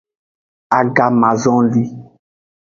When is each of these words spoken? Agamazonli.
Agamazonli. 0.79 1.83